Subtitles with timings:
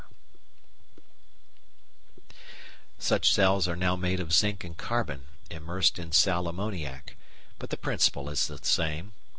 [2.97, 7.15] ]Such cells are now made of zinc and carbon, immersed in sal ammoniac,
[7.59, 9.11] but the principle is the same.